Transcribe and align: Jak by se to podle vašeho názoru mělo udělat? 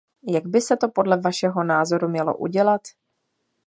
Jak 0.23 0.47
by 0.47 0.61
se 0.61 0.77
to 0.77 0.87
podle 0.89 1.17
vašeho 1.21 1.63
názoru 1.63 2.09
mělo 2.09 2.37
udělat? 2.37 2.81